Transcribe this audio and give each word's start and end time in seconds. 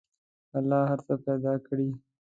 الله 0.57 0.81
هر 0.89 0.99
څه 1.07 1.13
پیدا 1.25 1.53
کړي. 1.67 1.89